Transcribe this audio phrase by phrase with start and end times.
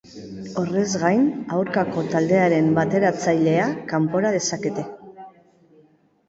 [0.59, 1.27] Horrez gain,
[1.57, 4.87] aurkako taldearen bateratzailea kanpora dezakete.